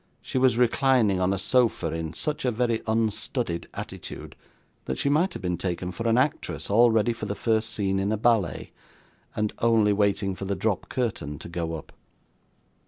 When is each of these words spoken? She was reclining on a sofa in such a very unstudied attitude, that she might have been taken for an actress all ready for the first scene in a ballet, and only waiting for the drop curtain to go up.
She 0.19 0.39
was 0.39 0.57
reclining 0.57 1.19
on 1.21 1.31
a 1.31 1.37
sofa 1.37 1.93
in 1.93 2.13
such 2.13 2.43
a 2.43 2.49
very 2.49 2.81
unstudied 2.87 3.67
attitude, 3.75 4.35
that 4.85 4.97
she 4.97 5.09
might 5.09 5.33
have 5.33 5.43
been 5.43 5.59
taken 5.59 5.91
for 5.91 6.07
an 6.07 6.17
actress 6.17 6.71
all 6.71 6.89
ready 6.89 7.13
for 7.13 7.27
the 7.27 7.35
first 7.35 7.69
scene 7.69 7.99
in 7.99 8.11
a 8.11 8.17
ballet, 8.17 8.71
and 9.35 9.53
only 9.59 9.93
waiting 9.93 10.33
for 10.33 10.45
the 10.45 10.55
drop 10.55 10.89
curtain 10.89 11.37
to 11.37 11.47
go 11.47 11.75
up. 11.75 11.91